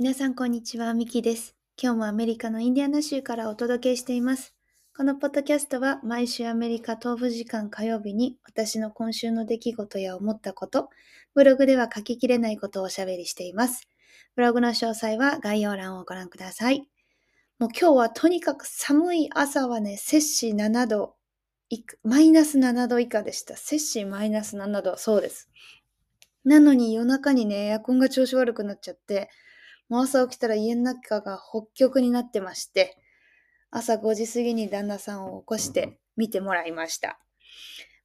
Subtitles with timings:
[0.00, 1.54] 皆さんこんにちは、ミキです。
[1.76, 4.54] 今日もアメリカのインディアナ州からお届けしています。
[4.96, 10.88] このポッドキャストは毎週アメリカ東部時間火曜日に私の今週の出来事や思ったこと、
[11.34, 13.88] ブログでは書ききれないことをおしゃべりしています。
[14.36, 16.88] ブログの詳細は概要欄をご覧ください。
[17.58, 21.16] もう今日はとにかく寒い朝はね、摂氏7度、
[22.04, 23.54] マイナス7度以下でした。
[23.54, 25.50] 摂氏マイナス7度、そうです。
[26.42, 29.28] なのに夜中にね、エアコンが調子悪くなっちゃって、
[29.90, 32.96] もう朝起きたら家の中が北極になってまして、
[33.70, 37.18] 朝5時過ぎに旦那さんを起こして見てもらいました。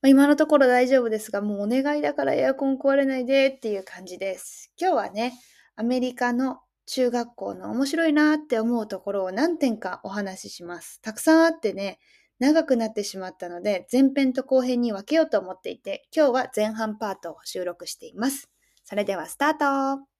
[0.00, 4.72] まあ、今のところ大丈夫ですが、もうお願いだからエアコン壊れないでっていう感じです。
[4.80, 5.34] 今日はね、
[5.76, 11.02] アメリカの中学校の面白いなって思うところを何点かお話しします。
[11.02, 11.98] たくさんあってね、
[12.38, 18.48] 長くなってしまったので、前編と後編に分けようと思っていて、今日は前半パートを収録しています。
[18.84, 20.13] それではスタート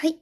[0.00, 0.20] はい、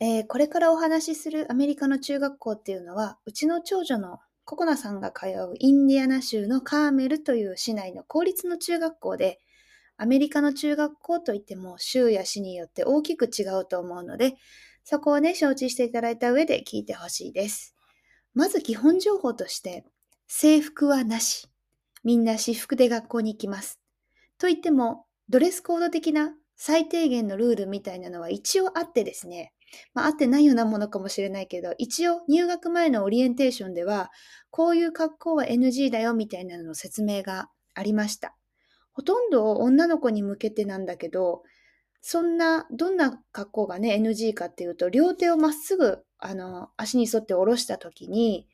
[0.00, 9.38] えーこれからお話しするアメリカの中学校っていうのは、うちの長女のココナさんが通うインディアナ州のカーメルという市内の公立の中学校で、
[9.98, 14.34] アメリカの中学校といっても州や市によって大きく違うと思うので、
[14.82, 17.76] そこをね、承知していただいた上で聞いてほしいです。
[18.34, 19.84] まず基本情報として、
[20.26, 21.46] 制服はなし。
[22.02, 23.78] みんな私服で学校に行きます。
[24.38, 29.54] と言っても、ドレスコード的な最低限のルールみたいなのは一応あってですね、
[29.94, 34.10] まあ、あってないようなものかもしれないけど、一応入学前のオリエンテーションでは、
[34.50, 38.34] こういう格好は NG だよみたいなのの説明がありました。
[38.92, 41.42] ほとんど女の子に向けてなんだけど、
[42.00, 48.48] そんな、どんな格好がね、NG かっていうと、両手をまっすぐ、あの、足に沿って下ろした時に、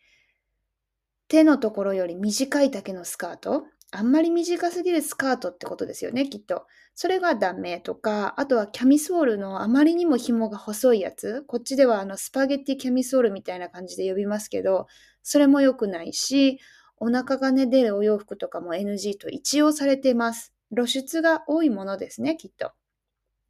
[1.29, 3.65] 手のところより短い丈のスカート、
[3.97, 6.67] あんまり短すぎるスカートってことですよね、きっと。
[6.95, 11.45] それがダメとか、あとはキャミソールのあまりにも紐が細いやつ。
[11.47, 14.89] こっちではあのスパゲッティキャミソールみたいな感じで呼びますけど、
[15.23, 16.59] それも良くないし、
[16.97, 20.53] お腹がね、出るお洋服とかも NG と一応されています。
[20.75, 22.73] 露出が多いものですね、きっと。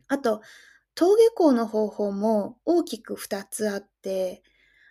[0.09, 0.43] あと、
[0.97, 4.43] 登下校の方法も大きく2つあって、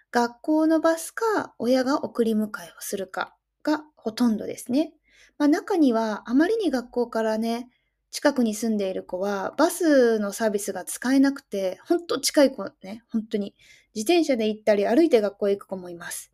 [0.10, 2.50] 学校のバスか親が送り迎えを
[2.80, 4.94] するかがほとんどですね。
[5.38, 7.70] ま、中にはあまりに学校からね、
[8.12, 13.56] 近くに住んでいる子はバスのサービスが使えなくて、ほんと近い子ね、本当に
[13.96, 16.32] 自転車で行ったり歩いて学校へ行く子もいます。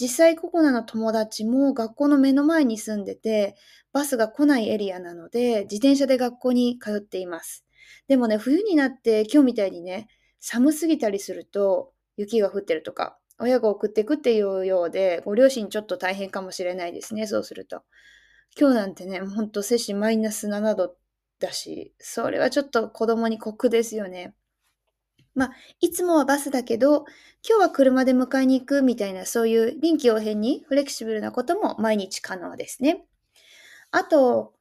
[0.00, 3.56] 実際ココナの友達も学校の目の前に住んでて、
[3.92, 7.64] バスが来ないエリアなので、自転車で学校に通っています。
[8.06, 10.08] でもね、冬になって今日みたいにね、
[10.40, 17.82] 寒すぎたりすると、雪が降ってるとか、親が送っていくっていうようで、ご両親ちょっと大変かもしれないですね、そうすると。
[18.60, 20.96] 今日なんてね、ほんと摂氏マイナス7度
[21.38, 24.34] だし、それはちょっと子供に酷ですよね。
[25.36, 27.04] まあ、いつもはバスだけど、
[27.48, 33.04] 今日は車で迎えに行くみたいな、そういう臨機応変にフレキシブルなことも毎日可能ですね。
[33.92, 34.54] あと、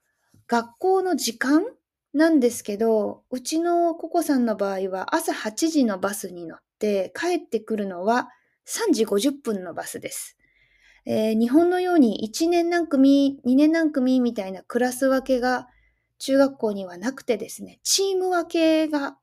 [0.47, 1.65] 学校の時間
[2.13, 8.29] なんですけど、うちのココさんの場合は朝8時のバスに乗って帰ってくるのは
[8.67, 10.37] 3時50分のバスです。
[11.09, 15.69] えー日本のように1年何組、2年何組みたいなクラス分けが
[16.19, 19.18] 中学校にはなくてですね、チーム分けが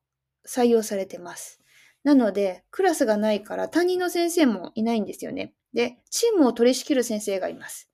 [0.47, 1.61] 採用されてます。
[2.03, 5.53] なので、クラスがないから担任の先生もいないんですよね。
[5.73, 7.87] で、チームを取り仕切る先生がいます。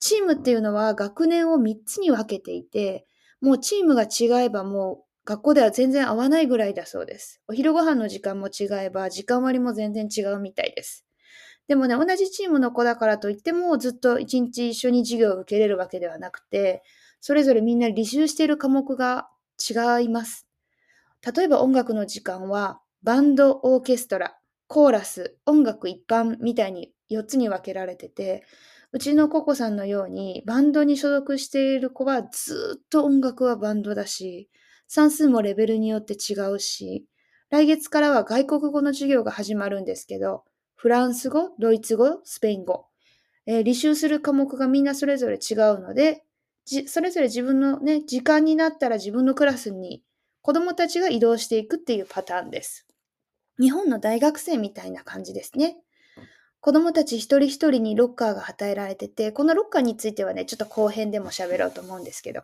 [0.00, 3.06] チームっていうのは学年を3つに分けていて、
[3.40, 7.40] もうチームが違えばもう学校では全然合わないぐらいだそうです。
[7.48, 11.06] お昼ご飯の時間も違えば時間割も全然違うみたいです。
[11.70, 16.82] でもね、同じチームの子だからといってもずっと一日一緒に授業を受けれるわけではなくて、
[17.20, 20.48] それぞれみんな履修している科目が違います。
[21.24, 24.36] 例えば音楽の時間はバンド、オーケストラ、
[24.66, 28.42] コーラス、音楽一般みたいに4つに分けられてて、
[28.90, 34.50] うちのココさんのようにバンドに所属している子はずっと音楽はバンドだし、
[34.88, 37.06] 算数もレベルによって違うし、
[37.48, 40.42] 来月からは外国語の授業が始まるんですけど、
[40.80, 42.86] フランス語、ドイツ語、スペイン語、
[43.44, 46.24] えー履修する科目がみんなそれぞれ違うので、
[46.64, 50.02] じそれぞれ自分のね、時間になったら自分のクラスに
[50.40, 52.86] 子供たちが移動していくっていうパターンです。
[53.60, 55.76] 日本の大学生みたいな感じですね。
[56.60, 62.40] 子供たち一人一人にロッカーが与えられてて、このロッカーについてはね、ちょっと後編でも喋ろうと思うんですけど、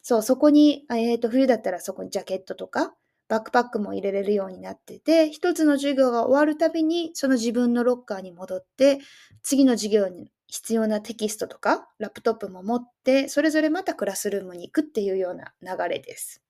[0.00, 2.94] そう、そこに、えっ、と、冬だったらそこにジャケットとか、
[3.28, 8.98] バックパックも入れれるようになってて、一つの授業が終わるたびに、その自分のロッカーに戻って、
[9.42, 16.42] 次の授業に必要なテキストとかラップトップも持ってそれぞれまたクラスルームに行くっていうような流れです。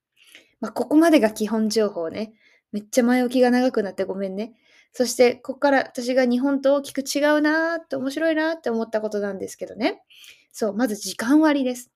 [0.60, 2.34] まあ、ここまでが基本情報ね。
[2.72, 4.54] めっちゃ前置きが長くなってごめんね。
[4.92, 10.02] そして、ここから私が日本と大きく違うなーって面白いなーって思ったことなんですけどね。
[10.52, 11.90] そう、まず時間割です。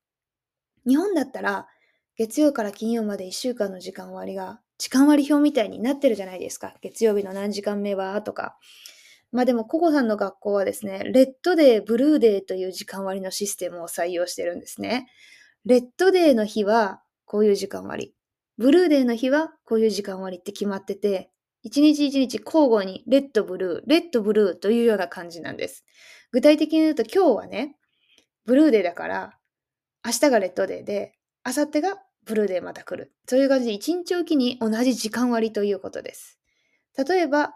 [0.87, 1.67] 日本だったら、
[2.15, 6.73] 月曜から金曜まで1週間の時間割が、時間割表みたいになってるじゃないですか。
[6.81, 8.57] 月曜日の何時間目はとか。
[9.31, 15.07] まあでも、ココさんの学校はですね、レッドデー、ブルーデーという時間割のシステムを採用してるんですね。
[15.65, 18.15] レッドデーの日はこういう時間割。
[18.57, 21.29] Blue Day の日はこういう時間割って決まってて、
[21.61, 25.83] 一日一日交互に red blue、red blue というような感じなんです。
[26.31, 27.75] 具体的に言うと今日はね、
[28.45, 29.33] Blue Day だから、
[30.05, 31.13] 明日が Red Day で、
[31.45, 33.11] 明後日が Blue Day また来る。
[33.27, 36.39] そういう感じで一日おきに同じ時間割ということです。
[36.97, 37.55] 例えば、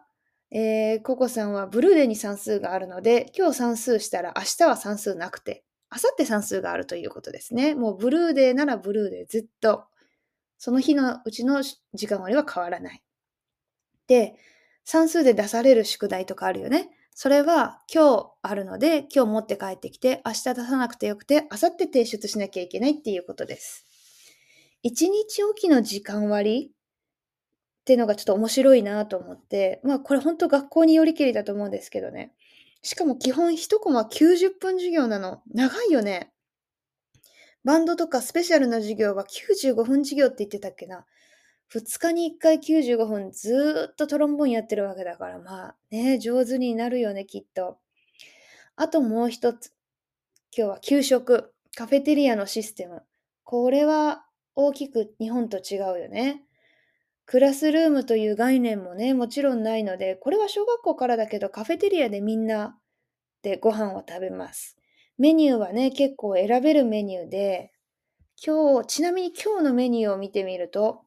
[0.52, 7.76] えー、ココさんは Blue Day に算数があるので、今日算数したら明日は算数なくて、明後日算数があるということですね。
[7.76, 9.86] もう Blue Day なら Blue Day ずっと、
[10.58, 11.62] その日のうちの
[11.94, 13.04] 時間割は変わらない。
[14.08, 14.36] で、
[14.86, 16.90] 算数で出される宿題とかあるよね。
[17.16, 23.86] それは今日あるので、今日持って帰ってきて、明日出さなくてよくて、明後日提出しなきゃいけないっていうことです。
[24.84, 32.34] 一日おきの時間割ってのがちょっと面白いなと思って、まあこれ本当学校によりけりだと思うんですけどね。
[32.82, 35.42] しかも基本1コマ90分授業なの。
[35.54, 36.34] 長いよね。
[37.64, 41.06] バンドとかスペシャルな授業は95分授業って言ってたっけな。
[41.74, 47.78] 2日に1回95分ずっとトロンボーンやってるわけだから、まあね、上手になるよね、きっと。
[48.76, 49.74] あともう一つ。
[50.56, 53.04] 今日は給食、カフェテリアのシステム。
[53.46, 56.44] これは大きく日本と違うよね。
[57.26, 62.78] クラスルームという概念もね、もちろんないので、これは小学校からだけどカフェテリアでみんな
[63.42, 64.78] でご飯を食べます。
[65.18, 67.72] メニューはね、結構選べるメニューで、
[68.46, 71.04] 今日、ちなみに今日のメニューを見てみると、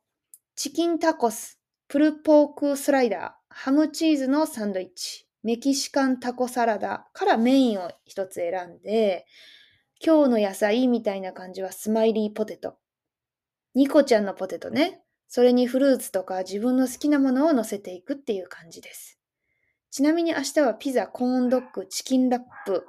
[0.54, 9.26] チキンタコス、プルポークスライダー、ハムチーズのサンドイッチ、メキシカンタコサラダからメインを一つ選んで、
[10.04, 12.78] 今日の野菜みたいな感じはスマイリーポテト。
[13.76, 15.02] ニコちゃんのポテトね。
[15.28, 19.18] それにフルーツとか自分の好きなものを乗せていくっていう感じです。
[19.90, 22.86] ちなみに明日はピザ、コーンドッグ、チキンラップ、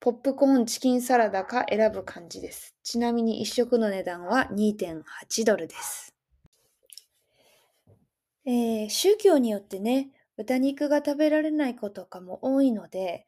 [0.00, 2.74] ポップコーン、チキンサラダか選ぶ感じです。
[2.82, 6.14] ちなみに1食の値段は2.8ドルです。
[8.46, 10.08] えー、宗教によってね、
[10.38, 13.26] 豚肉が食べられない子とかも多いので、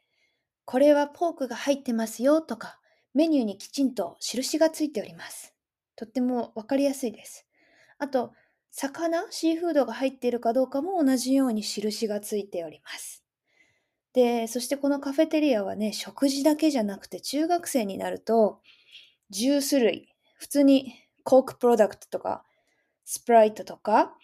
[0.64, 2.78] これはポークが入ってますよとか、
[3.12, 5.54] メニューにきちんと印がついております。
[6.00, 7.46] とってもわかりやすいです。
[7.98, 8.32] あと、
[8.70, 13.22] 魚、シーフードが入っているかどうかも同じように印がついております。
[14.14, 18.62] で、そしてこのカフェテリアはね、食事だけじゃなくて中学生になると、
[19.28, 22.44] ジュース類、普通にコークプロダクトとか、
[23.04, 24.16] スプライトとか、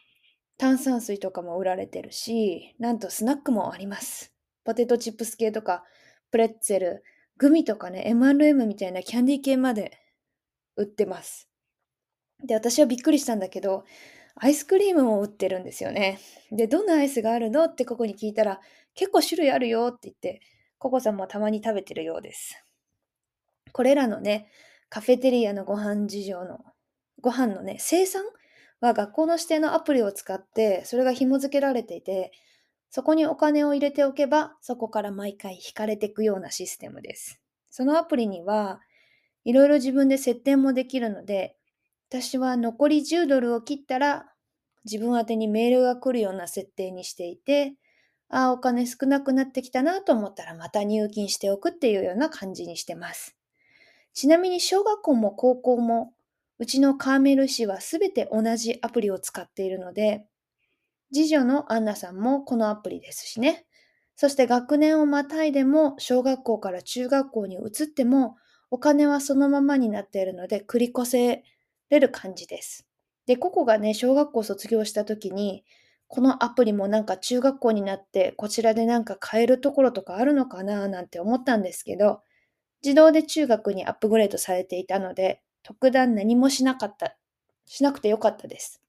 [0.56, 4.32] 炭酸水とかも売られてるし、なんとスナックもあります。
[4.64, 5.84] ポテトチップス系とか、
[6.30, 7.04] プレッツェル、
[7.36, 9.98] グミとかね、M&M みたいなキャンディー系まで
[10.76, 11.48] 売ってます。
[12.44, 13.84] で、私はびっくりしたんだけど、
[14.36, 16.18] アイスクリームも売ってるんですよね。
[16.52, 18.60] で、どんなアイスがあるのってここに聞いたら、
[18.94, 20.40] 結構種類あるよって言って、
[20.78, 22.62] ココさんもたまに食べてるようです。
[23.72, 24.48] これらのね、
[24.88, 26.60] カフェテリアのご飯事情の、
[27.20, 28.24] ご飯のね、生産？
[28.80, 32.30] は学校の指定のアプリを使って、それが紐付けられていて、
[32.90, 37.40] そこにお金を入れておけば、そこから毎回引かれていくようなシステムです。
[37.70, 38.80] そのアプリには、
[39.44, 41.55] いろいろ自分で設定もできるので、
[42.08, 44.26] 私は残り10ドルを切ったら、
[44.84, 47.74] 自分宛にメールが来るような設定にしていて、
[48.28, 53.36] ああ、お金少なくなってきたなと思ったらまた入金しておくっていうような感じにしてます。
[54.14, 56.14] ちなみに小学校も高校も
[56.58, 60.24] うちのカーメル市はすべて同じアプリを使っているので、
[61.12, 63.66] 次女のアンナさんもこのアプリですしね。
[64.16, 68.36] そして学年をまたいでも小学校から中学校に移っても
[68.70, 71.44] お金はそのままになっているので繰り越せ
[71.90, 72.86] れる感じです。
[73.26, 75.64] で、ここがね、小学校卒業した時に、
[76.08, 82.20] このアプリもなんか中学校になってこちらでなんか変えるところとかあるのかななんて思ったんですけど、
[82.82, 87.16] 自動で中学にアップグレードされていたので、特段何もしなかった、
[87.64, 88.80] しなくてよかったです。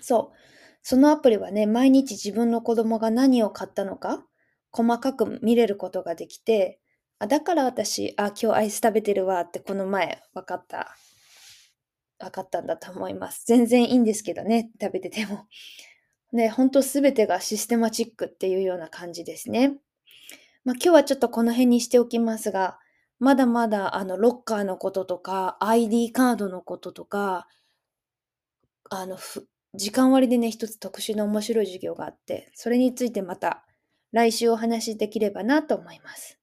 [0.00, 0.36] そう。
[0.82, 4.24] そのアプリはね、毎日自分の子供が何を買ったのか、
[4.70, 6.78] 細かく見れることができて、
[7.18, 10.94] あ、だから私、あ、今日アイス食べてるわってこの前分かった。
[12.18, 13.44] 分かったんだと思います。
[13.46, 15.46] 全然いいんですけどね、食べてても。
[16.32, 19.78] ね、ほんとすべてがシステマチックっていうような感じですね。
[20.64, 22.78] まあ、今日はちょっとこの辺にしておきますが、
[23.18, 27.48] まだまだあのロッカーのこととか、ID カードのこととか、
[28.90, 29.18] あの
[29.74, 33.64] 時間割でね、一つ特殊な面白い授業があって、それについてまた
[34.12, 36.37] 来週お話しできればなと思います。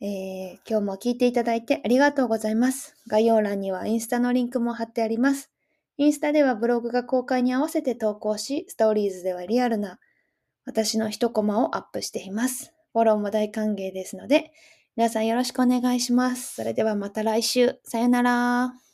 [0.00, 2.94] えー今日も聞いていただいてありがとうございます。
[3.08, 5.50] 概要欄にはインスタのリンクも貼ってあります。
[5.96, 9.98] インスタではブログが公開に合わせて投稿し、ストーリーズではリアルな
[10.64, 12.72] 私の一コマをアップしています。
[12.92, 14.52] フォローも大歓迎ですので、
[14.96, 16.54] 皆さんよろしくお願いします。
[16.54, 17.80] それではまた来週。
[17.82, 18.87] さよなら。